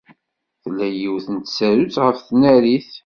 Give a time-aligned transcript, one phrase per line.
[0.61, 2.89] Tella yiwet n tsarut ɣef tnarit.